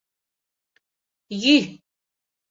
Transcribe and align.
—Йӱ! 1.43 1.55